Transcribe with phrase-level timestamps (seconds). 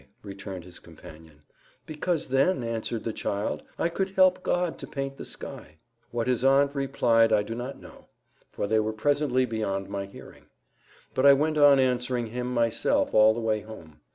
[0.23, 1.41] returned his companion.
[1.85, 5.77] "Because, then," answered the child, "I could help God to paint the sky."
[6.09, 8.07] What his aunt replied I do not know;
[8.51, 10.45] for they were presently beyond my hearing.
[11.13, 13.99] But I went on answering him myself all the way home.